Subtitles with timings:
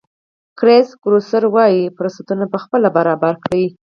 [0.59, 3.65] کرېس ګروسر وایي فرصتونه پخپله برابر کړئ.